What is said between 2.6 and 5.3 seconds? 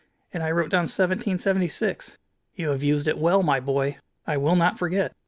have used it well, my boy. I will not forget."